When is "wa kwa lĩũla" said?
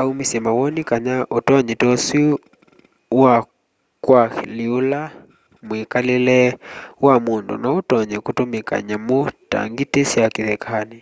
3.22-5.02